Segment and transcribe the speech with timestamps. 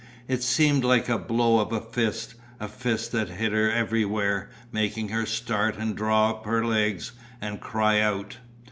[0.27, 5.09] It seemed like the blow of a fist, a fist that hit her everywhere, making
[5.09, 8.37] her start and draw up her legs and cry out.